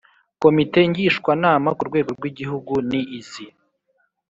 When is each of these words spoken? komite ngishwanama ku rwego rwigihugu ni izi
komite 0.41 0.79
ngishwanama 0.89 1.69
ku 1.77 1.83
rwego 1.89 2.09
rwigihugu 2.17 2.73
ni 2.89 3.01
izi 3.19 3.45